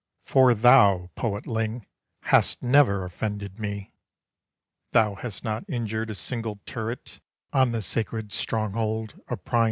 [0.23, 1.85] For thou, Poetling,
[2.21, 3.93] hast never offended me,
[4.93, 7.19] Thou hast not injured a single turret
[7.53, 9.59] On the sacred stronghold of Priam.